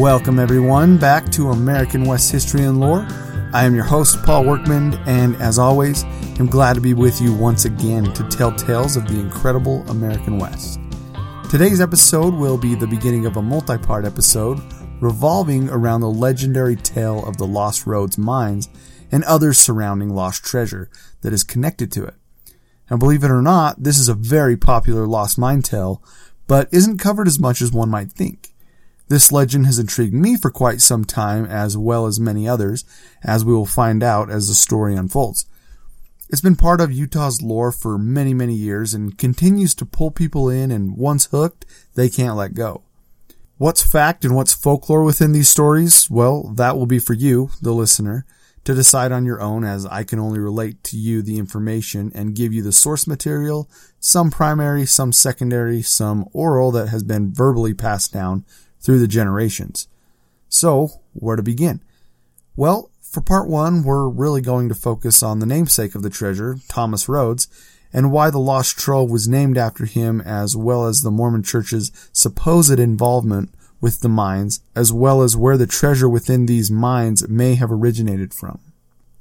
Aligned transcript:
Welcome, 0.00 0.38
everyone, 0.38 0.96
back 0.96 1.30
to 1.32 1.50
American 1.50 2.06
West 2.06 2.32
History 2.32 2.62
and 2.62 2.80
Lore. 2.80 3.06
I 3.52 3.66
am 3.66 3.74
your 3.74 3.84
host, 3.84 4.22
Paul 4.22 4.46
Workman, 4.46 4.94
and 5.06 5.36
as 5.36 5.58
always, 5.58 6.04
I'm 6.38 6.46
glad 6.46 6.72
to 6.72 6.80
be 6.80 6.94
with 6.94 7.20
you 7.20 7.34
once 7.34 7.66
again 7.66 8.10
to 8.14 8.26
tell 8.30 8.50
tales 8.50 8.96
of 8.96 9.06
the 9.06 9.20
incredible 9.20 9.86
American 9.90 10.38
West. 10.38 10.80
Today's 11.50 11.82
episode 11.82 12.32
will 12.32 12.56
be 12.56 12.74
the 12.74 12.86
beginning 12.86 13.26
of 13.26 13.36
a 13.36 13.42
multi 13.42 13.76
part 13.76 14.06
episode 14.06 14.58
revolving 15.02 15.68
around 15.68 16.00
the 16.00 16.08
legendary 16.08 16.76
tale 16.76 17.22
of 17.26 17.36
the 17.36 17.46
Lost 17.46 17.86
Rhodes 17.86 18.16
mines 18.16 18.70
and 19.12 19.22
others 19.24 19.58
surrounding 19.58 20.08
lost 20.08 20.42
treasure 20.42 20.88
that 21.20 21.34
is 21.34 21.44
connected 21.44 21.92
to 21.92 22.06
it. 22.06 22.14
Now, 22.90 22.96
believe 22.96 23.22
it 23.22 23.30
or 23.30 23.42
not, 23.42 23.82
this 23.82 23.98
is 23.98 24.08
a 24.08 24.14
very 24.14 24.56
popular 24.56 25.06
lost 25.06 25.36
mine 25.36 25.60
tale, 25.60 26.02
but 26.46 26.70
isn't 26.72 26.96
covered 26.96 27.28
as 27.28 27.38
much 27.38 27.60
as 27.60 27.70
one 27.70 27.90
might 27.90 28.10
think. 28.10 28.49
This 29.10 29.32
legend 29.32 29.66
has 29.66 29.80
intrigued 29.80 30.14
me 30.14 30.36
for 30.36 30.52
quite 30.52 30.80
some 30.80 31.04
time, 31.04 31.44
as 31.44 31.76
well 31.76 32.06
as 32.06 32.20
many 32.20 32.46
others, 32.46 32.84
as 33.24 33.44
we 33.44 33.52
will 33.52 33.66
find 33.66 34.04
out 34.04 34.30
as 34.30 34.46
the 34.46 34.54
story 34.54 34.94
unfolds. 34.94 35.46
It's 36.28 36.40
been 36.40 36.54
part 36.54 36.80
of 36.80 36.92
Utah's 36.92 37.42
lore 37.42 37.72
for 37.72 37.98
many, 37.98 38.34
many 38.34 38.54
years 38.54 38.94
and 38.94 39.18
continues 39.18 39.74
to 39.74 39.84
pull 39.84 40.12
people 40.12 40.48
in, 40.48 40.70
and 40.70 40.96
once 40.96 41.24
hooked, 41.26 41.66
they 41.96 42.08
can't 42.08 42.36
let 42.36 42.54
go. 42.54 42.84
What's 43.58 43.82
fact 43.82 44.24
and 44.24 44.36
what's 44.36 44.54
folklore 44.54 45.02
within 45.02 45.32
these 45.32 45.48
stories? 45.48 46.08
Well, 46.08 46.44
that 46.54 46.76
will 46.76 46.86
be 46.86 47.00
for 47.00 47.14
you, 47.14 47.50
the 47.60 47.72
listener, 47.72 48.24
to 48.62 48.76
decide 48.76 49.10
on 49.10 49.26
your 49.26 49.40
own 49.40 49.64
as 49.64 49.86
I 49.86 50.04
can 50.04 50.20
only 50.20 50.38
relate 50.38 50.84
to 50.84 50.96
you 50.96 51.20
the 51.20 51.38
information 51.38 52.12
and 52.14 52.36
give 52.36 52.52
you 52.52 52.62
the 52.62 52.70
source 52.70 53.08
material, 53.08 53.68
some 53.98 54.30
primary, 54.30 54.86
some 54.86 55.12
secondary, 55.12 55.82
some 55.82 56.28
oral 56.32 56.70
that 56.70 56.90
has 56.90 57.02
been 57.02 57.34
verbally 57.34 57.74
passed 57.74 58.12
down 58.12 58.44
through 58.80 58.98
the 58.98 59.08
generations. 59.08 59.88
So, 60.48 61.00
where 61.12 61.36
to 61.36 61.42
begin? 61.42 61.80
Well, 62.56 62.90
for 63.00 63.20
part 63.20 63.48
one, 63.48 63.82
we're 63.82 64.08
really 64.08 64.40
going 64.40 64.68
to 64.68 64.74
focus 64.74 65.22
on 65.22 65.38
the 65.38 65.46
namesake 65.46 65.94
of 65.94 66.02
the 66.02 66.10
treasure, 66.10 66.58
Thomas 66.68 67.08
Rhodes, 67.08 67.48
and 67.92 68.12
why 68.12 68.30
the 68.30 68.38
Lost 68.38 68.78
Trove 68.78 69.10
was 69.10 69.26
named 69.26 69.58
after 69.58 69.84
him, 69.84 70.20
as 70.20 70.56
well 70.56 70.86
as 70.86 71.00
the 71.00 71.10
Mormon 71.10 71.42
Church's 71.42 71.90
supposed 72.12 72.78
involvement 72.78 73.52
with 73.80 74.00
the 74.00 74.08
mines, 74.08 74.60
as 74.76 74.92
well 74.92 75.22
as 75.22 75.36
where 75.36 75.56
the 75.56 75.66
treasure 75.66 76.08
within 76.08 76.46
these 76.46 76.70
mines 76.70 77.26
may 77.28 77.54
have 77.54 77.72
originated 77.72 78.32
from. 78.32 78.60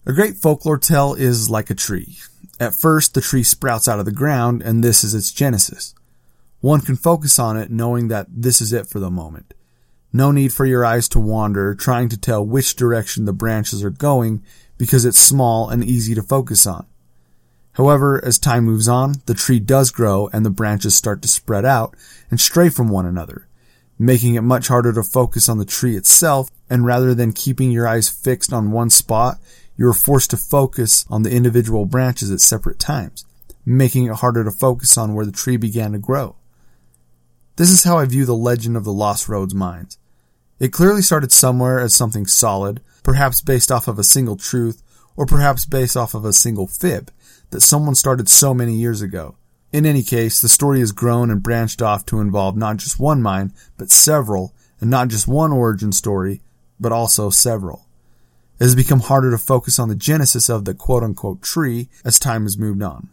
A 0.06 0.14
great 0.14 0.36
folklore 0.36 0.78
tale 0.78 1.14
is 1.14 1.50
like 1.50 1.70
a 1.70 1.76
tree. 1.76 2.18
At 2.60 2.76
first, 2.76 3.14
the 3.14 3.22
tree 3.22 3.44
sprouts 3.44 3.88
out 3.88 4.00
of 4.00 4.06
the 4.06 4.12
ground, 4.12 4.62
and 4.62 4.84
this 4.84 5.04
is 5.04 5.14
its 5.14 5.32
genesis. 5.32 5.96
One 6.62 6.82
can 6.82 6.98
focus 6.98 7.40
on 7.40 7.56
it 7.56 7.72
knowing 7.72 8.10
that 8.10 8.28
this 8.30 8.60
is 8.60 8.74
it 8.74 8.88
for 8.88 9.00
the 9.00 9.10
moment. 9.10 9.54
No 10.12 10.32
need 10.32 10.52
for 10.52 10.66
your 10.66 10.84
eyes 10.84 11.08
to 11.10 11.20
wander, 11.20 11.76
trying 11.76 12.10
to 12.10 12.18
tell 12.18 12.46
which 12.46 12.76
direction 12.76 13.26
the 13.26 13.34
branches 13.34 13.84
are 13.84 13.90
going 13.90 14.44
because 14.78 15.06
it's 15.06 15.20
small 15.20 15.70
and 15.70 15.84
easy 15.84 16.16
to 16.16 16.24
focus 16.24 16.66
on. 16.66 16.86
However, 17.74 18.24
as 18.26 18.38
time 18.40 18.66
moves 18.66 18.90
on, 18.90 19.16
the 19.26 19.34
tree 19.34 19.60
does 19.60 19.92
grow 19.92 20.28
and 20.34 20.46
the 20.46 20.50
branches 20.50 20.96
start 20.96 21.22
to 21.22 21.28
spread 21.28 21.64
out 21.64 21.96
and 22.30 22.40
stray 22.40 22.70
from 22.70 22.90
one 22.90 23.06
another, 23.06 23.48
making 23.98 24.36
it 24.36 24.42
much 24.42 24.68
harder 24.68 24.92
to 24.92 25.04
focus 25.04 25.48
on 25.48 25.60
the 25.60 25.66
tree 25.66 25.96
itself, 25.96 26.50
and 26.70 26.86
rather 26.86 27.14
than 27.14 27.32
keeping 27.32 27.72
your 27.72 27.88
eyes 27.88 28.10
fixed 28.10 28.52
on 28.52 28.72
one 28.72 28.90
spot, 28.90 29.38
you 29.78 29.88
are 29.88 29.94
forced 29.94 30.32
to 30.32 30.38
focus 30.38 31.06
on 31.10 31.24
the 31.24 31.32
individual 31.32 31.86
branches 31.86 32.32
at 32.32 32.42
separate 32.42 32.80
times, 32.80 33.24
making 33.66 34.08
it 34.08 34.16
harder 34.16 34.44
to 34.44 34.52
focus 34.52 34.98
on 34.98 35.14
where 35.14 35.26
the 35.26 35.32
tree 35.32 35.56
began 35.56 35.94
to 35.94 36.00
grow. 36.00 36.36
This 37.60 37.72
is 37.72 37.84
how 37.84 37.98
I 37.98 38.06
view 38.06 38.24
the 38.24 38.38
legend 38.38 38.78
of 38.78 38.86
the 38.86 38.94
Lost 38.94 39.28
Rhodes 39.28 39.54
mines. 39.54 39.98
It 40.62 40.72
clearly 40.72 41.02
started 41.02 41.30
somewhere 41.30 41.78
as 41.78 41.94
something 41.94 42.26
solid, 42.26 42.80
perhaps 43.04 43.42
based 43.42 43.70
off 43.70 43.90
of 43.90 44.00
a 44.00 44.04
single 44.06 44.38
truth, 44.38 44.82
or 45.18 45.26
perhaps 45.26 45.66
based 45.66 45.98
off 45.98 46.14
of 46.14 46.24
a 46.24 46.32
single 46.32 46.68
fib 46.68 47.12
that 47.50 47.60
someone 47.60 47.96
started 47.96 48.30
so 48.30 48.54
many 48.54 48.76
years 48.76 49.02
ago. 49.02 49.36
In 49.74 49.86
any 49.86 50.04
case, 50.04 50.40
the 50.40 50.48
story 50.48 50.80
has 50.80 50.94
grown 50.94 51.30
and 51.30 51.44
branched 51.44 51.82
off 51.82 52.06
to 52.06 52.22
involve 52.22 52.56
not 52.56 52.78
just 52.78 52.98
one 52.98 53.22
mine, 53.22 53.52
but 53.78 53.92
several, 53.92 54.54
and 54.80 54.90
not 54.90 55.10
just 55.10 55.28
one 55.28 55.52
origin 55.52 55.92
story, 55.92 56.40
but 56.80 56.94
also 56.94 57.30
several. 57.30 57.88
It 58.58 58.64
has 58.64 58.74
become 58.74 59.02
harder 59.02 59.32
to 59.32 59.38
focus 59.38 59.80
on 59.80 59.90
the 59.90 59.96
genesis 59.96 60.48
of 60.48 60.64
the 60.64 60.74
quote 60.74 61.04
unquote 61.04 61.42
tree 61.42 61.90
as 62.06 62.20
time 62.20 62.44
has 62.44 62.58
moved 62.58 62.82
on. 62.82 63.10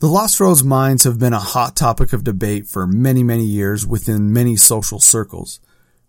The 0.00 0.06
Lost 0.06 0.38
Rhodes 0.38 0.62
mines 0.62 1.02
have 1.02 1.18
been 1.18 1.32
a 1.32 1.40
hot 1.40 1.74
topic 1.74 2.12
of 2.12 2.22
debate 2.22 2.68
for 2.68 2.86
many, 2.86 3.24
many 3.24 3.44
years 3.44 3.84
within 3.84 4.32
many 4.32 4.54
social 4.54 5.00
circles. 5.00 5.58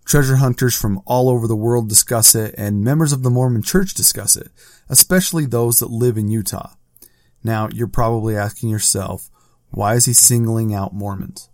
Treasure 0.05 0.35
hunters 0.35 0.79
from 0.79 1.01
all 1.07 1.27
over 1.27 1.47
the 1.47 1.55
world 1.55 1.89
discuss 1.89 2.35
it, 2.35 2.53
and 2.55 2.83
members 2.83 3.11
of 3.11 3.23
the 3.23 3.31
Mormon 3.31 3.63
Church 3.63 3.95
discuss 3.95 4.35
it, 4.35 4.49
especially 4.89 5.47
those 5.47 5.79
that 5.79 5.89
live 5.89 6.19
in 6.19 6.27
Utah. 6.27 6.73
Now, 7.43 7.67
you're 7.73 7.87
probably 7.87 8.37
asking 8.37 8.69
yourself, 8.69 9.31
why 9.71 9.95
is 9.95 10.05
he 10.05 10.13
singling 10.13 10.71
out 10.71 10.93
Mormons? 10.93 11.49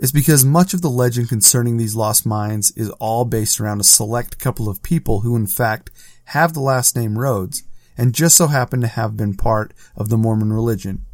It's 0.00 0.10
because 0.10 0.44
much 0.44 0.74
of 0.74 0.82
the 0.82 0.90
legend 0.90 1.28
concerning 1.28 1.76
these 1.76 1.94
lost 1.94 2.26
mines 2.26 2.72
is 2.72 2.90
all 2.98 3.24
based 3.24 3.60
around 3.60 3.80
a 3.80 3.84
select 3.84 4.40
couple 4.40 4.68
of 4.68 4.82
people 4.82 5.20
who, 5.20 5.36
in 5.36 5.46
fact, 5.46 5.90
have 6.24 6.52
the 6.52 6.58
last 6.58 6.96
name 6.96 7.16
Rhodes 7.16 7.62
and 7.96 8.12
just 8.12 8.36
so 8.36 8.48
happen 8.48 8.80
to 8.80 8.88
have 8.88 9.16
been 9.16 9.34
part 9.34 9.72
of 9.94 10.08
the 10.08 10.18
Mormon 10.18 10.52
religion. 10.52 11.06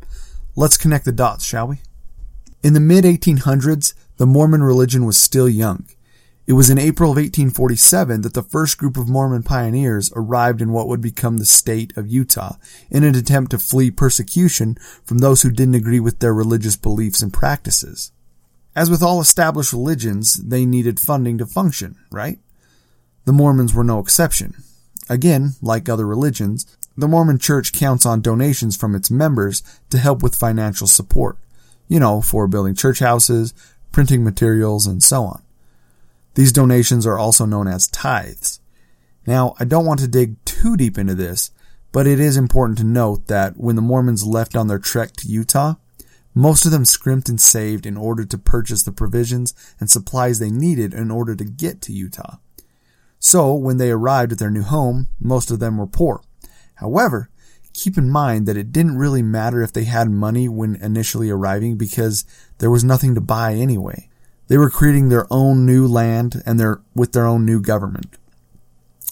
Let's 0.58 0.78
connect 0.78 1.04
the 1.04 1.12
dots, 1.12 1.44
shall 1.44 1.68
we? 1.68 1.80
In 2.62 2.72
the 2.72 2.80
mid 2.80 3.04
1800s, 3.04 3.92
the 4.16 4.24
Mormon 4.24 4.62
religion 4.62 5.04
was 5.04 5.18
still 5.18 5.50
young. 5.50 5.86
It 6.46 6.54
was 6.54 6.70
in 6.70 6.78
April 6.78 7.10
of 7.10 7.16
1847 7.16 8.22
that 8.22 8.32
the 8.32 8.42
first 8.42 8.78
group 8.78 8.96
of 8.96 9.08
Mormon 9.08 9.42
pioneers 9.42 10.10
arrived 10.16 10.62
in 10.62 10.72
what 10.72 10.88
would 10.88 11.02
become 11.02 11.36
the 11.36 11.44
state 11.44 11.94
of 11.96 12.08
Utah 12.08 12.56
in 12.90 13.04
an 13.04 13.14
attempt 13.14 13.50
to 13.50 13.58
flee 13.58 13.90
persecution 13.90 14.78
from 15.04 15.18
those 15.18 15.42
who 15.42 15.50
didn't 15.50 15.74
agree 15.74 16.00
with 16.00 16.20
their 16.20 16.32
religious 16.32 16.76
beliefs 16.76 17.20
and 17.20 17.32
practices. 17.32 18.12
As 18.74 18.88
with 18.88 19.02
all 19.02 19.20
established 19.20 19.74
religions, 19.74 20.34
they 20.34 20.64
needed 20.64 21.00
funding 21.00 21.36
to 21.38 21.46
function, 21.46 21.96
right? 22.10 22.38
The 23.26 23.32
Mormons 23.32 23.74
were 23.74 23.84
no 23.84 23.98
exception. 23.98 24.54
Again, 25.10 25.54
like 25.60 25.88
other 25.88 26.06
religions, 26.06 26.64
the 26.96 27.08
Mormon 27.08 27.38
Church 27.38 27.72
counts 27.72 28.06
on 28.06 28.20
donations 28.20 28.76
from 28.76 28.94
its 28.94 29.10
members 29.10 29.62
to 29.90 29.98
help 29.98 30.22
with 30.22 30.34
financial 30.34 30.86
support, 30.86 31.36
you 31.88 32.00
know, 32.00 32.20
for 32.20 32.48
building 32.48 32.74
church 32.74 33.00
houses, 33.00 33.52
printing 33.92 34.24
materials, 34.24 34.86
and 34.86 35.02
so 35.02 35.24
on. 35.24 35.42
These 36.34 36.52
donations 36.52 37.06
are 37.06 37.18
also 37.18 37.46
known 37.46 37.68
as 37.68 37.86
tithes. 37.86 38.60
Now, 39.26 39.54
I 39.58 39.64
don't 39.64 39.86
want 39.86 40.00
to 40.00 40.08
dig 40.08 40.42
too 40.44 40.76
deep 40.76 40.96
into 40.96 41.14
this, 41.14 41.50
but 41.92 42.06
it 42.06 42.20
is 42.20 42.36
important 42.36 42.78
to 42.78 42.84
note 42.84 43.26
that 43.26 43.56
when 43.56 43.76
the 43.76 43.82
Mormons 43.82 44.24
left 44.24 44.56
on 44.56 44.68
their 44.68 44.78
trek 44.78 45.12
to 45.14 45.28
Utah, 45.28 45.74
most 46.34 46.66
of 46.66 46.70
them 46.70 46.84
scrimped 46.84 47.30
and 47.30 47.40
saved 47.40 47.86
in 47.86 47.96
order 47.96 48.24
to 48.26 48.36
purchase 48.36 48.82
the 48.82 48.92
provisions 48.92 49.54
and 49.80 49.90
supplies 49.90 50.38
they 50.38 50.50
needed 50.50 50.92
in 50.92 51.10
order 51.10 51.34
to 51.34 51.44
get 51.44 51.80
to 51.82 51.92
Utah. 51.92 52.36
So, 53.18 53.54
when 53.54 53.78
they 53.78 53.90
arrived 53.90 54.32
at 54.32 54.38
their 54.38 54.50
new 54.50 54.62
home, 54.62 55.08
most 55.18 55.50
of 55.50 55.58
them 55.58 55.78
were 55.78 55.86
poor. 55.86 56.20
However, 56.76 57.30
keep 57.72 57.98
in 57.98 58.10
mind 58.10 58.46
that 58.46 58.56
it 58.56 58.72
didn't 58.72 58.98
really 58.98 59.22
matter 59.22 59.62
if 59.62 59.72
they 59.72 59.84
had 59.84 60.10
money 60.10 60.48
when 60.48 60.76
initially 60.76 61.30
arriving 61.30 61.76
because 61.76 62.24
there 62.58 62.70
was 62.70 62.84
nothing 62.84 63.14
to 63.14 63.20
buy 63.20 63.54
anyway. 63.54 64.08
They 64.48 64.56
were 64.56 64.70
creating 64.70 65.08
their 65.08 65.26
own 65.30 65.66
new 65.66 65.86
land 65.86 66.42
and 66.46 66.58
their, 66.58 66.80
with 66.94 67.12
their 67.12 67.26
own 67.26 67.44
new 67.44 67.60
government. 67.60 68.16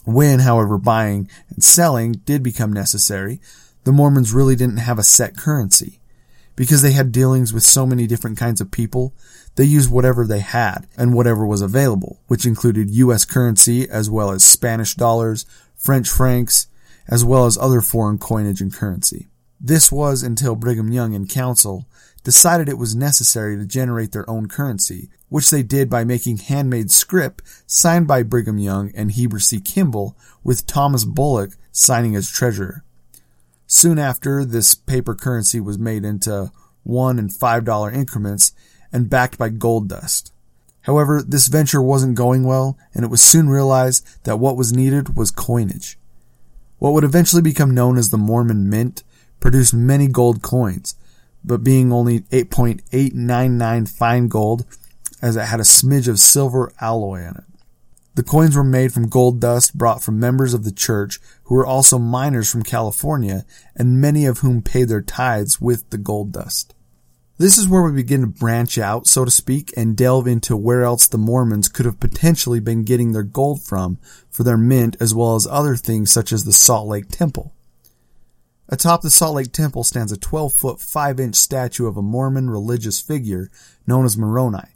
When, 0.05 0.41
however, 0.41 0.79
buying 0.79 1.29
and 1.51 1.65
selling 1.65 2.13
did 2.25 2.43
become 2.43 2.73
necessary, 2.73 3.41
the 3.85 3.93
Mormons 3.93 4.33
really 4.33 4.57
didn't 4.57 4.79
have 4.79 4.99
a 4.99 5.03
set 5.03 5.37
currency. 5.37 6.01
Because 6.57 6.83
they 6.83 6.93
had 6.93 7.11
dealings 7.11 7.53
with 7.53 7.65
so 7.65 7.85
many 7.85 8.07
different 8.07 8.39
kinds 8.39 8.61
of 8.61 8.71
people, 8.71 9.13
they 9.57 9.65
used 9.65 9.91
whatever 9.91 10.25
they 10.25 10.41
had 10.41 10.87
and 10.97 11.13
whatever 11.13 11.45
was 11.45 11.63
available, 11.63 12.21
which 12.29 12.47
included 12.47 12.91
US 12.91 13.25
currency 13.25 13.89
as 13.89 14.09
well 14.09 14.31
as 14.31 14.45
Spanish 14.45 14.95
dollars, 14.95 15.47
French 15.75 16.09
francs, 16.09 16.69
as 17.09 17.25
well 17.25 17.47
as 17.47 17.59
other 17.59 17.81
foreign 17.81 18.19
coinage 18.19 18.61
and 18.61 18.73
currency. 18.73 19.29
This 19.61 19.91
was 19.91 20.23
until 20.23 20.57
Brigham 20.57 20.93
Young 20.93 21.15
and 21.15 21.29
Council 21.29 21.87
decided 22.23 22.69
it 22.69 22.79
was 22.79 22.95
necessary 22.95 23.57
to 23.57 23.67
generate 23.67 24.13
their 24.13 24.29
own 24.29 24.49
currency, 24.49 25.11
which 25.29 25.51
they 25.51 25.63
did 25.63 25.91
by 25.91 26.05
making 26.05 26.39
handmade 26.39 26.91
scrip 26.91 27.43
signed 27.67 28.07
by 28.07 28.23
Brigham 28.23 28.59
Young 28.59 28.91
and 28.95 29.13
Heber 29.13 29.39
C. 29.39 29.61
Kimball, 29.61 30.17
with 30.43 30.67
Thomas 30.67 31.05
Bullock 31.05 31.53
signing 31.73 32.15
as 32.17 32.31
treasurer. 32.31 32.85
Soon 33.67 33.99
after, 33.99 34.45
this 34.45 34.75
paper 34.75 35.15
currency 35.15 35.61
was 35.61 35.79
made 35.79 36.05
into 36.05 36.51
one 36.83 37.19
and 37.19 37.35
five 37.35 37.65
dollar 37.65 37.91
increments 37.91 38.53
and 38.93 39.11
backed 39.11 39.39
by 39.39 39.49
gold 39.49 39.89
dust. 39.89 40.33
However, 40.83 41.23
this 41.23 41.49
venture 41.49 41.81
wasn't 41.81 42.15
going 42.15 42.45
well, 42.45 42.77
and 42.93 43.05
it 43.05 43.11
was 43.11 43.23
soon 43.23 43.49
realized 43.49 44.07
that 44.25 44.37
what 44.39 44.57
was 44.57 44.73
needed 44.73 45.17
was 45.17 45.31
coinage. 45.31 45.99
What 46.85 46.93
would 46.93 47.05
eventually 47.05 47.41
become 47.41 47.71
known 47.71 47.97
as 47.97 48.11
the 48.11 48.19
Mormon 48.19 48.69
Mint 48.69 49.05
produced 49.41 49.73
many 49.73 50.07
gold 50.07 50.43
coins, 50.43 50.97
but 51.43 51.65
being 51.65 51.91
only 51.91 52.21
8.899 52.25 53.89
fine 53.89 54.29
gold, 54.29 54.67
as 55.23 55.35
it 55.35 55.47
had 55.47 55.61
a 55.61 55.63
smidge 55.63 56.09
of 56.09 56.19
silver 56.19 56.75
alloy 56.83 57.23
in 57.23 57.37
it. 57.37 57.45
The 58.17 58.23
coins 58.23 58.55
were 58.55 58.63
made 58.63 58.93
from 58.93 59.09
gold 59.09 59.41
dust 59.41 59.79
brought 59.79 60.03
from 60.03 60.21
members 60.21 60.53
of 60.53 60.65
the 60.65 60.71
church 60.71 61.21
who 61.45 61.55
were 61.55 61.65
also 61.65 61.99
miners 61.99 62.51
from 62.51 62.63
California 62.63 63.47
and 63.75 63.99
many 63.99 64.27
of 64.27 64.41
whom 64.41 64.61
paid 64.61 64.89
their 64.89 65.01
tithes 65.01 65.59
with 65.63 65.89
the 65.89 65.97
gold 65.97 66.33
dust. 66.33 66.75
This 67.37 67.59
is 67.59 67.69
where 67.69 67.83
we 67.83 67.93
begin 67.93 68.21
to 68.21 68.27
branch 68.27 68.79
out, 68.79 69.07
so 69.07 69.25
to 69.25 69.31
speak, 69.31 69.73
and 69.77 69.97
delve 69.97 70.27
into 70.27 70.57
where 70.57 70.85
else 70.85 71.09
the 71.09 71.19
Mormons 71.19 71.69
could 71.69 71.85
have 71.85 71.99
potentially 71.99 72.61
been 72.61 72.85
getting 72.85 73.13
their 73.13 73.25
gold 73.25 73.63
from 73.63 73.99
for 74.31 74.45
their 74.45 74.57
mint 74.57 74.97
as 75.01 75.15
well 75.15 75.35
as 75.35 75.47
other 75.47 75.75
things 75.75 76.13
such 76.13 76.33
as 76.33 76.45
the 76.45 76.53
Salt 76.53 76.87
Lake 76.89 77.09
Temple. 77.09 77.53
Atop 78.69 79.03
the 79.03 79.11
Salt 79.11 79.35
Lake 79.35 79.53
Temple 79.53 79.85
stands 79.85 80.13
a 80.13 80.17
12 80.17 80.53
foot 80.53 80.81
5 80.81 81.21
inch 81.21 81.35
statue 81.35 81.87
of 81.87 81.97
a 81.97 82.03
Mormon 82.03 82.49
religious 82.51 83.01
figure 83.01 83.51
known 83.87 84.05
as 84.05 84.17
Moroni 84.17 84.69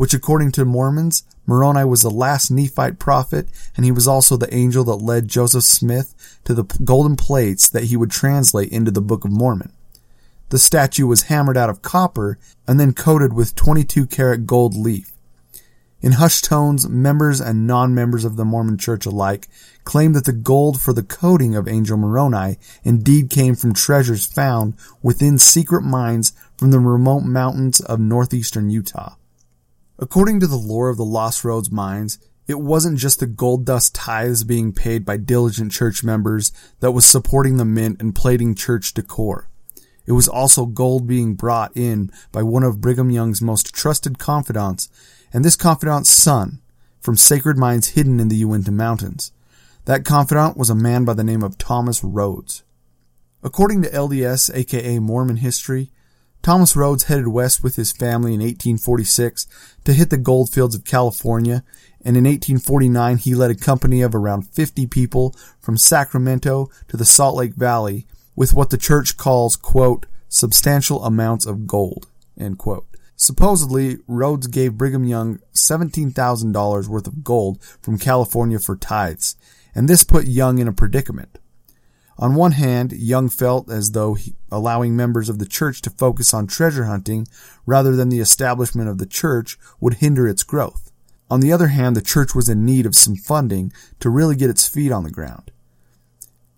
which 0.00 0.14
according 0.14 0.50
to 0.50 0.64
Mormons, 0.64 1.24
Moroni 1.44 1.84
was 1.84 2.00
the 2.00 2.10
last 2.10 2.50
Nephite 2.50 2.98
prophet, 2.98 3.48
and 3.76 3.84
he 3.84 3.92
was 3.92 4.08
also 4.08 4.34
the 4.34 4.54
angel 4.54 4.82
that 4.84 4.94
led 4.94 5.28
Joseph 5.28 5.64
Smith 5.64 6.40
to 6.44 6.54
the 6.54 6.64
golden 6.82 7.16
plates 7.16 7.68
that 7.68 7.84
he 7.84 7.98
would 7.98 8.10
translate 8.10 8.72
into 8.72 8.90
the 8.90 9.02
Book 9.02 9.26
of 9.26 9.30
Mormon. 9.30 9.74
The 10.50 10.58
statue 10.58 11.06
was 11.06 11.22
hammered 11.22 11.56
out 11.56 11.70
of 11.70 11.80
copper 11.80 12.38
and 12.66 12.78
then 12.78 12.92
coated 12.92 13.32
with 13.32 13.54
22 13.54 14.06
karat 14.06 14.46
gold 14.46 14.74
leaf. 14.74 15.12
In 16.02 16.12
hushed 16.12 16.44
tones, 16.44 16.88
members 16.88 17.40
and 17.40 17.66
non-members 17.66 18.24
of 18.24 18.36
the 18.36 18.44
Mormon 18.44 18.78
church 18.78 19.06
alike 19.06 19.48
claim 19.84 20.12
that 20.14 20.24
the 20.24 20.32
gold 20.32 20.80
for 20.80 20.92
the 20.92 21.02
coating 21.02 21.54
of 21.54 21.68
Angel 21.68 21.96
Moroni 21.96 22.56
indeed 22.82 23.28
came 23.28 23.54
from 23.54 23.74
treasures 23.74 24.24
found 24.24 24.74
within 25.02 25.38
secret 25.38 25.82
mines 25.82 26.32
from 26.56 26.70
the 26.70 26.80
remote 26.80 27.20
mountains 27.20 27.80
of 27.80 28.00
northeastern 28.00 28.70
Utah. 28.70 29.16
According 29.98 30.40
to 30.40 30.46
the 30.46 30.56
lore 30.56 30.88
of 30.88 30.96
the 30.96 31.04
Lost 31.04 31.44
Roads 31.44 31.70
mines, 31.70 32.18
it 32.48 32.58
wasn't 32.58 32.98
just 32.98 33.20
the 33.20 33.26
gold 33.26 33.66
dust 33.66 33.94
tithes 33.94 34.42
being 34.42 34.72
paid 34.72 35.04
by 35.04 35.18
diligent 35.18 35.70
church 35.70 36.02
members 36.02 36.50
that 36.80 36.92
was 36.92 37.04
supporting 37.04 37.58
the 37.58 37.64
mint 37.64 38.00
and 38.00 38.14
plating 38.14 38.54
church 38.54 38.94
decor. 38.94 39.49
It 40.10 40.14
was 40.14 40.26
also 40.26 40.66
gold 40.66 41.06
being 41.06 41.34
brought 41.34 41.70
in 41.76 42.10
by 42.32 42.42
one 42.42 42.64
of 42.64 42.80
Brigham 42.80 43.10
Young's 43.10 43.40
most 43.40 43.72
trusted 43.72 44.18
confidants, 44.18 44.88
and 45.32 45.44
this 45.44 45.54
confidant's 45.54 46.10
son, 46.10 46.60
from 46.98 47.16
sacred 47.16 47.56
mines 47.56 47.90
hidden 47.90 48.18
in 48.18 48.26
the 48.26 48.34
Uinta 48.38 48.72
Mountains. 48.72 49.30
That 49.84 50.04
confidant 50.04 50.56
was 50.56 50.68
a 50.68 50.74
man 50.74 51.04
by 51.04 51.14
the 51.14 51.22
name 51.22 51.44
of 51.44 51.58
Thomas 51.58 52.02
Rhodes. 52.02 52.64
According 53.44 53.82
to 53.82 53.90
LDS, 53.90 54.52
aka 54.52 54.98
Mormon 54.98 55.36
history, 55.36 55.92
Thomas 56.42 56.74
Rhodes 56.74 57.04
headed 57.04 57.28
west 57.28 57.62
with 57.62 57.76
his 57.76 57.92
family 57.92 58.34
in 58.34 58.40
1846 58.40 59.46
to 59.84 59.92
hit 59.92 60.10
the 60.10 60.16
gold 60.16 60.50
fields 60.50 60.74
of 60.74 60.84
California, 60.84 61.62
and 62.04 62.16
in 62.16 62.24
1849 62.24 63.16
he 63.18 63.36
led 63.36 63.52
a 63.52 63.54
company 63.54 64.02
of 64.02 64.16
around 64.16 64.48
50 64.48 64.88
people 64.88 65.36
from 65.60 65.76
Sacramento 65.76 66.68
to 66.88 66.96
the 66.96 67.04
Salt 67.04 67.36
Lake 67.36 67.54
Valley 67.54 68.08
with 68.34 68.54
what 68.54 68.70
the 68.70 68.78
church 68.78 69.16
calls, 69.16 69.56
quote, 69.56 70.06
substantial 70.28 71.04
amounts 71.04 71.46
of 71.46 71.66
gold, 71.66 72.06
end 72.38 72.58
quote. 72.58 72.86
Supposedly, 73.16 73.98
Rhodes 74.06 74.46
gave 74.46 74.78
Brigham 74.78 75.04
Young 75.04 75.40
$17,000 75.54 76.88
worth 76.88 77.06
of 77.06 77.22
gold 77.22 77.62
from 77.82 77.98
California 77.98 78.58
for 78.58 78.76
tithes, 78.76 79.36
and 79.74 79.88
this 79.88 80.04
put 80.04 80.26
Young 80.26 80.58
in 80.58 80.68
a 80.68 80.72
predicament. 80.72 81.38
On 82.20 82.34
one 82.34 82.52
hand, 82.52 82.92
Young 82.92 83.28
felt 83.28 83.70
as 83.70 83.92
though 83.92 84.14
he, 84.14 84.34
allowing 84.50 84.94
members 84.94 85.28
of 85.28 85.38
the 85.38 85.46
church 85.46 85.80
to 85.82 85.90
focus 85.90 86.34
on 86.34 86.46
treasure 86.46 86.84
hunting 86.84 87.26
rather 87.64 87.96
than 87.96 88.10
the 88.10 88.20
establishment 88.20 88.88
of 88.88 88.98
the 88.98 89.06
church 89.06 89.58
would 89.80 89.94
hinder 89.94 90.28
its 90.28 90.42
growth. 90.42 90.90
On 91.30 91.40
the 91.40 91.52
other 91.52 91.68
hand, 91.68 91.96
the 91.96 92.02
church 92.02 92.34
was 92.34 92.48
in 92.48 92.64
need 92.64 92.84
of 92.84 92.94
some 92.94 93.16
funding 93.16 93.72
to 94.00 94.10
really 94.10 94.36
get 94.36 94.50
its 94.50 94.68
feet 94.68 94.92
on 94.92 95.04
the 95.04 95.10
ground. 95.10 95.50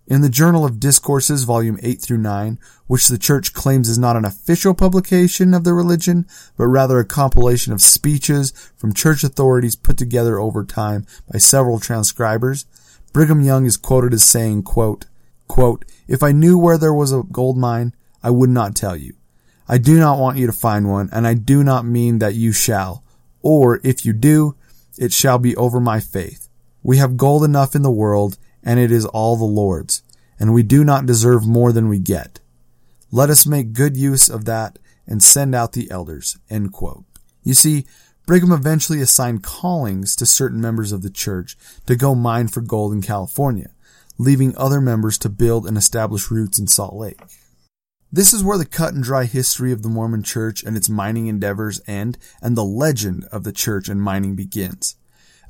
In 0.06 0.20
the 0.20 0.28
Journal 0.28 0.64
of 0.64 0.80
Discourses, 0.80 1.44
volume 1.44 1.78
8 1.80 2.00
through 2.00 2.18
9, 2.18 2.58
which 2.88 3.06
the 3.06 3.18
church 3.18 3.52
claims 3.52 3.88
is 3.88 3.98
not 3.98 4.16
an 4.16 4.24
official 4.24 4.74
publication 4.74 5.54
of 5.54 5.62
the 5.62 5.72
religion, 5.72 6.26
but 6.56 6.66
rather 6.66 6.98
a 6.98 7.04
compilation 7.04 7.72
of 7.72 7.80
speeches 7.80 8.50
from 8.76 8.92
church 8.92 9.22
authorities 9.22 9.76
put 9.76 9.96
together 9.96 10.40
over 10.40 10.64
time 10.64 11.06
by 11.30 11.38
several 11.38 11.78
transcribers, 11.78 12.66
Brigham 13.12 13.42
Young 13.42 13.64
is 13.64 13.76
quoted 13.76 14.12
as 14.12 14.24
saying, 14.24 14.64
quote, 14.64 15.06
Quote, 15.46 15.84
if 16.08 16.22
I 16.22 16.32
knew 16.32 16.58
where 16.58 16.78
there 16.78 16.94
was 16.94 17.12
a 17.12 17.22
gold 17.22 17.56
mine, 17.56 17.94
I 18.22 18.30
would 18.30 18.50
not 18.50 18.74
tell 18.74 18.96
you. 18.96 19.14
I 19.68 19.78
do 19.78 19.98
not 19.98 20.18
want 20.18 20.38
you 20.38 20.46
to 20.46 20.52
find 20.52 20.90
one, 20.90 21.10
and 21.12 21.26
I 21.26 21.34
do 21.34 21.62
not 21.62 21.84
mean 21.84 22.18
that 22.18 22.34
you 22.34 22.52
shall. 22.52 23.04
Or, 23.40 23.80
if 23.84 24.04
you 24.04 24.12
do, 24.12 24.56
it 24.98 25.12
shall 25.12 25.38
be 25.38 25.54
over 25.56 25.78
my 25.78 26.00
faith. 26.00 26.48
We 26.82 26.96
have 26.96 27.16
gold 27.16 27.44
enough 27.44 27.74
in 27.76 27.82
the 27.82 27.90
world, 27.90 28.38
and 28.62 28.78
it 28.78 28.90
is 28.90 29.04
all 29.06 29.36
the 29.36 29.44
Lord's, 29.44 30.02
and 30.38 30.52
we 30.52 30.62
do 30.62 30.84
not 30.84 31.06
deserve 31.06 31.46
more 31.46 31.72
than 31.72 31.88
we 31.88 31.98
get. 31.98 32.40
Let 33.10 33.30
us 33.30 33.46
make 33.46 33.72
good 33.72 33.96
use 33.96 34.28
of 34.28 34.44
that 34.46 34.78
and 35.06 35.22
send 35.22 35.54
out 35.54 35.72
the 35.72 35.90
elders. 35.90 36.38
You 37.42 37.54
see, 37.54 37.86
Brigham 38.26 38.52
eventually 38.52 39.00
assigned 39.00 39.42
callings 39.42 40.14
to 40.16 40.26
certain 40.26 40.60
members 40.60 40.92
of 40.92 41.02
the 41.02 41.10
church 41.10 41.56
to 41.86 41.96
go 41.96 42.14
mine 42.14 42.48
for 42.48 42.60
gold 42.60 42.92
in 42.92 43.02
California 43.02 43.70
leaving 44.18 44.54
other 44.56 44.80
members 44.80 45.18
to 45.18 45.28
build 45.28 45.66
and 45.66 45.76
establish 45.76 46.30
roots 46.30 46.58
in 46.58 46.66
Salt 46.66 46.94
Lake. 46.94 47.20
This 48.12 48.32
is 48.32 48.44
where 48.44 48.58
the 48.58 48.66
cut 48.66 48.94
and 48.94 49.02
dry 49.02 49.24
history 49.24 49.72
of 49.72 49.82
the 49.82 49.88
Mormon 49.88 50.22
church 50.22 50.62
and 50.62 50.76
its 50.76 50.88
mining 50.88 51.28
endeavors 51.28 51.80
end 51.86 52.18
and 52.42 52.56
the 52.56 52.64
legend 52.64 53.24
of 53.32 53.42
the 53.42 53.52
church 53.52 53.88
and 53.88 54.02
mining 54.02 54.36
begins. 54.36 54.96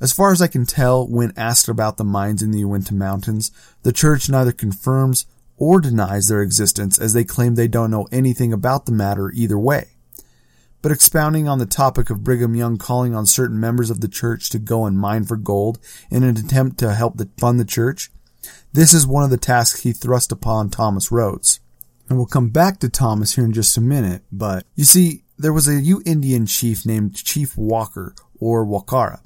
As 0.03 0.11
far 0.11 0.33
as 0.33 0.41
I 0.41 0.47
can 0.47 0.65
tell, 0.65 1.07
when 1.07 1.31
asked 1.37 1.69
about 1.69 1.95
the 1.95 2.03
mines 2.03 2.43
in 2.43 2.51
the 2.51 2.59
Uinta 2.59 2.93
Mountains, 2.93 3.51
the 3.83 3.93
church 3.93 4.27
neither 4.27 4.51
confirms 4.51 5.25
or 5.55 5.79
denies 5.79 6.27
their 6.27 6.41
existence 6.41 6.99
as 6.99 7.13
they 7.13 7.23
claim 7.23 7.55
they 7.55 7.69
don't 7.69 7.89
know 7.89 8.09
anything 8.11 8.51
about 8.51 8.85
the 8.85 8.91
matter 8.91 9.31
either 9.33 9.57
way. 9.57 9.91
But 10.81 10.91
expounding 10.91 11.47
on 11.47 11.59
the 11.59 11.65
topic 11.65 12.09
of 12.09 12.21
Brigham 12.21 12.53
Young 12.53 12.77
calling 12.77 13.15
on 13.15 13.25
certain 13.25 13.61
members 13.61 13.89
of 13.89 14.01
the 14.01 14.09
church 14.09 14.49
to 14.49 14.59
go 14.59 14.85
and 14.85 14.99
mine 14.99 15.23
for 15.23 15.37
gold 15.37 15.79
in 16.11 16.23
an 16.23 16.35
attempt 16.35 16.79
to 16.79 16.93
help 16.93 17.15
fund 17.39 17.57
the 17.57 17.63
church, 17.63 18.11
this 18.73 18.93
is 18.93 19.07
one 19.07 19.23
of 19.23 19.29
the 19.29 19.37
tasks 19.37 19.83
he 19.83 19.93
thrust 19.93 20.33
upon 20.33 20.69
Thomas 20.69 21.13
Rhodes. 21.13 21.61
And 22.09 22.17
we'll 22.17 22.27
come 22.27 22.49
back 22.49 22.79
to 22.79 22.89
Thomas 22.89 23.35
here 23.35 23.45
in 23.45 23.53
just 23.53 23.77
a 23.77 23.81
minute, 23.81 24.23
but 24.33 24.65
you 24.75 24.83
see, 24.83 25.23
there 25.37 25.53
was 25.53 25.69
a 25.69 25.79
Ute 25.79 26.05
Indian 26.05 26.45
chief 26.45 26.85
named 26.85 27.15
Chief 27.15 27.57
Walker, 27.57 28.13
or 28.37 28.65
Wakara, 28.65 29.21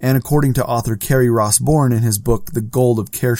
and 0.00 0.16
according 0.16 0.54
to 0.54 0.64
author 0.64 0.96
Kerry 0.96 1.28
Ross 1.28 1.58
Boren 1.58 1.92
in 1.92 2.02
his 2.02 2.18
book 2.18 2.52
The 2.52 2.60
Gold 2.60 2.98
of 2.98 3.12
Ker 3.12 3.36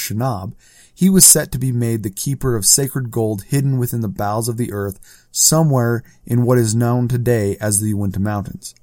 he 0.95 1.09
was 1.09 1.25
set 1.25 1.51
to 1.53 1.59
be 1.59 1.73
made 1.73 2.03
the 2.03 2.11
keeper 2.11 2.57
of 2.57 2.67
sacred 2.67 3.11
gold 3.11 3.45
hidden 3.45 3.79
within 3.79 4.03
the 4.03 4.09
bowels 4.09 4.49
of 4.49 4.59
the 4.59 4.73
earth 4.73 5.27
somewhere 5.33 6.03
in 6.27 6.45
what 6.45 6.59
is 6.59 6.75
known 6.75 7.09
today 7.09 7.57
as 7.61 7.81
the 7.81 7.89
Uinta 7.89 8.21
Mountains. 8.21 8.75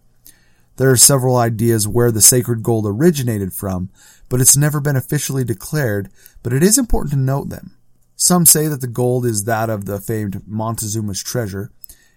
There 0.78 0.90
are 0.90 0.98
several 0.98 1.38
ideas 1.38 1.88
where 1.88 2.12
the 2.12 2.22
sacred 2.22 2.64
gold 2.64 2.86
originated 2.88 3.54
from, 3.54 3.90
but 4.30 4.42
it's 4.42 4.58
never 4.58 4.80
been 4.80 4.96
officially 4.96 5.44
declared, 5.44 6.10
but 6.44 6.54
it 6.54 6.64
is 6.64 6.78
important 6.78 7.12
to 7.12 7.20
note 7.20 7.50
them. 7.50 7.78
Some 8.16 8.46
say 8.46 8.68
that 8.68 8.82
the 8.82 8.88
gold 8.88 9.26
is 9.26 9.44
that 9.44 9.70
of 9.70 9.86
the 9.86 10.00
famed 10.00 10.48
Montezuma's 10.48 11.22
treasure. 11.22 11.72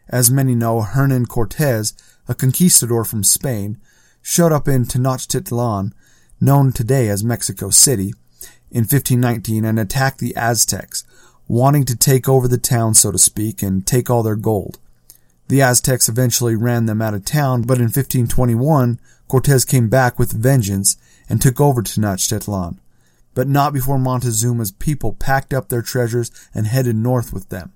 As 0.09 0.31
many 0.31 0.55
know, 0.55 0.81
Hernan 0.81 1.27
Cortez, 1.27 1.95
a 2.27 2.35
conquistador 2.35 3.05
from 3.05 3.23
Spain, 3.23 3.79
showed 4.23 4.53
up 4.53 4.69
in 4.69 4.85
Tenochtitlan, 4.85 5.93
known 6.41 6.73
today 6.73 7.09
as 7.09 7.25
Mexico 7.25 7.71
City, 7.71 8.15
in 8.71 8.83
1519 8.83 9.65
and 9.65 9.79
attacked 9.79 10.19
the 10.19 10.35
Aztecs, 10.37 11.05
wanting 11.49 11.85
to 11.85 11.97
take 11.97 12.29
over 12.29 12.47
the 12.47 12.59
town, 12.59 12.95
so 12.95 13.11
to 13.11 13.19
speak, 13.19 13.63
and 13.63 13.87
take 13.87 14.09
all 14.09 14.23
their 14.23 14.37
gold. 14.37 14.79
The 15.49 15.63
Aztecs 15.63 16.09
eventually 16.09 16.55
ran 16.55 16.87
them 16.87 17.03
out 17.03 17.15
of 17.15 17.25
town, 17.25 17.63
but 17.63 17.79
in 17.79 17.85
1521, 17.85 19.01
Cortez 19.27 19.65
came 19.65 19.89
back 19.89 20.19
with 20.19 20.33
vengeance 20.33 20.97
and 21.29 21.43
took 21.43 21.61
over 21.61 21.83
Tenochtitlan, 21.83 22.79
but 23.35 23.49
not 23.49 23.73
before 23.73 23.99
Montezuma's 23.99 24.71
people 24.71 25.13
packed 25.13 25.53
up 25.53 25.69
their 25.69 25.83
treasures 25.83 26.31
and 26.55 26.69
headed 26.69 26.97
north 26.97 27.33
with 27.33 27.49
them. 27.49 27.73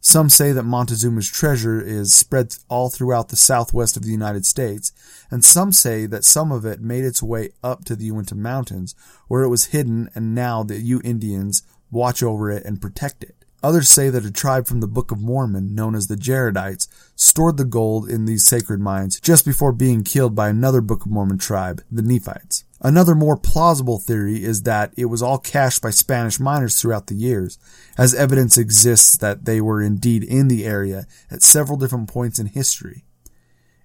Some 0.00 0.28
say 0.28 0.52
that 0.52 0.62
Montezuma's 0.62 1.28
treasure 1.28 1.80
is 1.80 2.14
spread 2.14 2.54
all 2.68 2.88
throughout 2.88 3.28
the 3.28 3.36
southwest 3.36 3.96
of 3.96 4.04
the 4.04 4.12
United 4.12 4.46
States, 4.46 4.92
and 5.30 5.44
some 5.44 5.72
say 5.72 6.06
that 6.06 6.24
some 6.24 6.52
of 6.52 6.64
it 6.64 6.80
made 6.80 7.04
its 7.04 7.22
way 7.22 7.50
up 7.64 7.84
to 7.86 7.96
the 7.96 8.04
Uinta 8.06 8.36
Mountains, 8.36 8.94
where 9.26 9.42
it 9.42 9.48
was 9.48 9.66
hidden 9.66 10.08
and 10.14 10.34
now 10.34 10.62
the 10.62 10.80
Ute 10.80 11.04
Indians 11.04 11.62
watch 11.90 12.22
over 12.22 12.50
it 12.50 12.64
and 12.64 12.80
protect 12.80 13.24
it. 13.24 13.34
Others 13.60 13.88
say 13.88 14.08
that 14.08 14.24
a 14.24 14.30
tribe 14.30 14.68
from 14.68 14.78
the 14.78 14.86
Book 14.86 15.10
of 15.10 15.20
Mormon, 15.20 15.74
known 15.74 15.96
as 15.96 16.06
the 16.06 16.16
Jaredites, 16.16 16.86
stored 17.16 17.56
the 17.56 17.64
gold 17.64 18.08
in 18.08 18.24
these 18.24 18.46
sacred 18.46 18.78
mines 18.78 19.18
just 19.18 19.44
before 19.44 19.72
being 19.72 20.04
killed 20.04 20.36
by 20.36 20.48
another 20.48 20.80
Book 20.80 21.06
of 21.06 21.10
Mormon 21.10 21.38
tribe, 21.38 21.82
the 21.90 22.02
Nephites. 22.02 22.64
Another 22.80 23.14
more 23.14 23.36
plausible 23.36 23.98
theory 23.98 24.44
is 24.44 24.62
that 24.62 24.92
it 24.96 25.06
was 25.06 25.20
all 25.20 25.38
cached 25.38 25.82
by 25.82 25.90
Spanish 25.90 26.38
miners 26.38 26.80
throughout 26.80 27.08
the 27.08 27.14
years, 27.14 27.58
as 27.96 28.14
evidence 28.14 28.56
exists 28.56 29.16
that 29.16 29.44
they 29.44 29.60
were 29.60 29.82
indeed 29.82 30.22
in 30.22 30.46
the 30.46 30.64
area 30.64 31.06
at 31.30 31.42
several 31.42 31.76
different 31.76 32.08
points 32.08 32.38
in 32.38 32.46
history. 32.46 33.04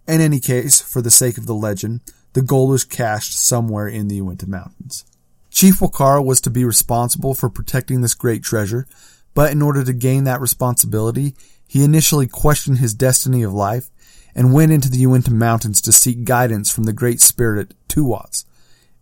In 0.08 0.22
any 0.22 0.40
case, 0.40 0.80
for 0.80 1.02
the 1.02 1.10
sake 1.10 1.38
of 1.38 1.48
the 1.48 1.56
legend, 1.56 2.02
the 2.34 2.44
gold 2.44 2.70
was 2.70 2.84
cached 2.84 3.34
somewhere 3.34 3.88
in 3.88 4.10
the 4.10 4.18
Uinta 4.18 4.48
Mountains. 4.48 5.06
Chief 5.50 5.82
Wa 5.82 5.88
Kara 5.88 6.22
was 6.22 6.42
to 6.42 6.50
be 6.50 6.66
responsible 6.66 7.34
for 7.34 7.50
protecting 7.50 8.02
this 8.02 8.16
great 8.16 8.44
treasure, 8.44 8.88
but 9.34 9.52
in 9.52 9.62
order 9.62 9.84
to 9.84 9.94
gain 9.94 10.24
that 10.26 10.42
responsibility, 10.42 11.36
he 11.68 11.84
initially 11.84 12.28
questioned 12.28 12.78
his 12.78 12.94
destiny 12.94 13.42
of 13.42 13.54
life 13.54 13.90
and 14.36 14.54
went 14.54 14.72
into 14.72 14.90
the 14.90 14.98
Uinta 15.00 15.32
Mountains 15.32 15.82
to 15.82 15.92
seek 15.92 16.26
guidance 16.26 16.70
from 16.70 16.84
the 16.84 16.94
Great 16.94 17.22
Spirit 17.22 17.74
Tuwats. 17.88 18.46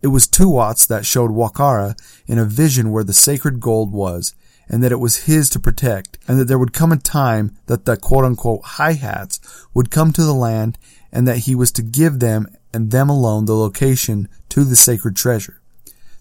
It 0.02 0.08
was 0.08 0.26
Tuwats 0.26 0.84
that 0.88 1.06
showed 1.06 1.30
Wakara 1.30 1.96
in 2.26 2.38
a 2.38 2.44
vision 2.44 2.90
where 2.90 3.04
the 3.04 3.12
sacred 3.12 3.60
gold 3.60 3.92
was 3.92 4.34
and 4.68 4.82
that 4.82 4.90
it 4.90 4.98
was 4.98 5.26
his 5.26 5.48
to 5.50 5.60
protect 5.60 6.18
and 6.26 6.40
that 6.40 6.46
there 6.46 6.58
would 6.58 6.72
come 6.72 6.90
a 6.90 6.96
time 6.96 7.56
that 7.66 7.84
the 7.84 7.96
quote 7.96 8.24
unquote 8.24 8.64
high 8.64 8.94
hats 8.94 9.38
would 9.72 9.92
come 9.92 10.12
to 10.12 10.24
the 10.24 10.34
land 10.34 10.76
and 11.12 11.28
that 11.28 11.38
he 11.38 11.54
was 11.54 11.70
to 11.72 11.82
give 11.82 12.18
them 12.18 12.48
and 12.74 12.90
them 12.90 13.08
alone 13.08 13.44
the 13.44 13.54
location 13.54 14.28
to 14.48 14.64
the 14.64 14.74
sacred 14.74 15.14
treasure. 15.14 15.60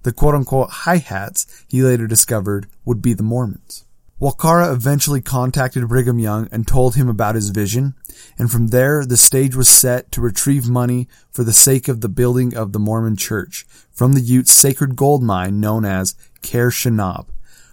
The 0.03 0.11
quote 0.11 0.35
unquote 0.35 0.69
high 0.69 0.97
hats, 0.97 1.65
he 1.67 1.81
later 1.81 2.05
discovered, 2.05 2.67
would 2.85 3.01
be 3.01 3.13
the 3.13 3.23
Mormons. 3.23 3.85
Wa 4.21 4.31
Kara 4.33 4.71
eventually 4.71 5.19
contacted 5.19 5.87
Brigham 5.87 6.19
Young 6.19 6.47
and 6.51 6.67
told 6.67 6.93
him 6.93 7.09
about 7.09 7.33
his 7.33 7.49
vision, 7.49 7.95
and 8.37 8.51
from 8.51 8.67
there 8.67 9.03
the 9.03 9.17
stage 9.17 9.55
was 9.55 9.67
set 9.67 10.11
to 10.11 10.21
retrieve 10.21 10.69
money 10.69 11.07
for 11.31 11.43
the 11.43 11.51
sake 11.51 11.87
of 11.87 12.01
the 12.01 12.07
building 12.07 12.55
of 12.55 12.71
the 12.71 12.77
Mormon 12.77 13.15
church 13.15 13.65
from 13.91 14.13
the 14.13 14.21
Utes 14.21 14.51
sacred 14.51 14.95
gold 14.95 15.23
mine 15.23 15.59
known 15.59 15.85
as 15.85 16.13
Carre-Shinob, 16.43 17.29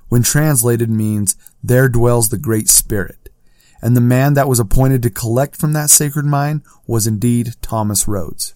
when 0.09 0.23
translated 0.23 0.89
means 0.89 1.37
there 1.63 1.87
dwells 1.87 2.31
the 2.31 2.39
Great 2.39 2.71
Spirit. 2.71 3.29
And 3.83 3.95
the 3.95 4.01
man 4.01 4.33
that 4.33 4.49
was 4.49 4.59
appointed 4.59 5.03
to 5.03 5.11
collect 5.11 5.55
from 5.55 5.75
that 5.75 5.91
sacred 5.91 6.25
mine 6.25 6.63
was 6.87 7.07
indeed 7.07 7.57
Thomas 7.61 8.09
Rhodes. 8.09 8.55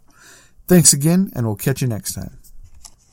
Thanks 0.68 0.94
again, 0.94 1.32
and 1.36 1.46
we'll 1.46 1.56
catch 1.56 1.82
you 1.82 1.88
next 1.88 2.14
time. 2.14 2.41